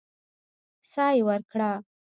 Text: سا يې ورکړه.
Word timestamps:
سا 0.91 1.05
يې 1.15 1.21
ورکړه. 1.27 1.71